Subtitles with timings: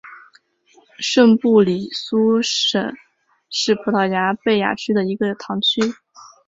[0.97, 2.95] 圣布里苏什
[3.51, 5.79] 是葡萄牙贝雅区的一个堂区。